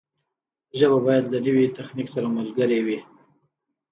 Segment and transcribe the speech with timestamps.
[0.79, 2.99] ژبه باید له نوي تخنیک سره ملګرې وي.